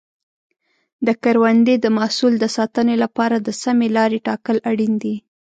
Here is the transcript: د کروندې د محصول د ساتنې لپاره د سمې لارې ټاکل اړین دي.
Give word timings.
د 1.05 1.07
کروندې 1.23 1.75
د 1.79 1.85
محصول 1.97 2.33
د 2.39 2.45
ساتنې 2.57 2.95
لپاره 3.03 3.35
د 3.39 3.49
سمې 3.63 3.87
لارې 3.97 4.19
ټاکل 4.27 4.57
اړین 4.69 4.93
دي. 5.03 5.15